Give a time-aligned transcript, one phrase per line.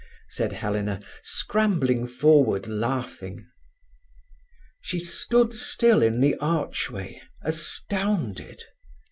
[0.29, 3.45] said Helena, scrambling forward, laughing.
[4.81, 8.63] She stood still in the archway, astounded.